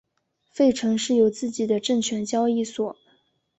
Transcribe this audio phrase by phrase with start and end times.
[0.49, 2.95] 费城市有自己的证券交易所。